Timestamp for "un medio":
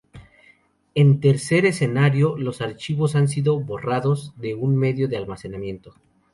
4.55-5.07